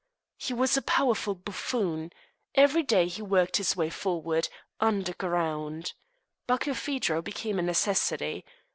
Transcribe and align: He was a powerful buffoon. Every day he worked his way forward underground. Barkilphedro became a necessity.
He 0.39 0.55
was 0.55 0.75
a 0.75 0.81
powerful 0.81 1.35
buffoon. 1.35 2.11
Every 2.55 2.81
day 2.81 3.07
he 3.07 3.21
worked 3.21 3.57
his 3.57 3.75
way 3.77 3.91
forward 3.91 4.49
underground. 4.79 5.93
Barkilphedro 6.47 7.21
became 7.23 7.59
a 7.59 7.61
necessity. 7.61 8.43